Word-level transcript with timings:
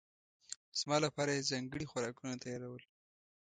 زما 0.79 0.97
لپاره 1.05 1.31
یې 1.35 1.47
ځانګړي 1.51 1.85
خوراکونه 1.91 2.35
تيارول. 2.43 2.83